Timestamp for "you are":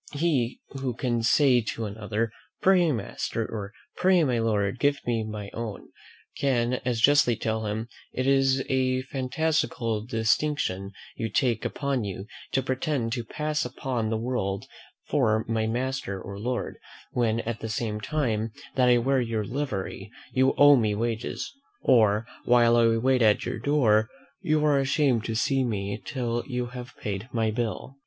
24.41-24.79